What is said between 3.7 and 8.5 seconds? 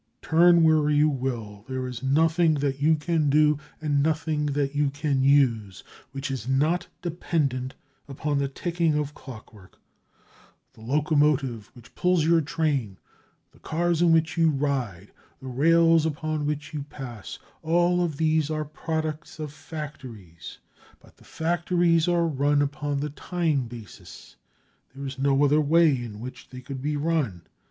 and nothing that you can use which is not dependent upon the